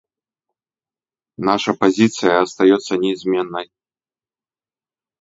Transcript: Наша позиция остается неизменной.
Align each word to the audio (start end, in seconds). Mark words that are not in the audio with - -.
Наша 1.37 1.75
позиция 1.75 2.41
остается 2.41 2.97
неизменной. 2.97 3.71